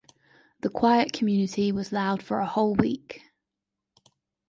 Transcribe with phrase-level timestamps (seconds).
[0.61, 3.21] The quiet community was loud for a whole week.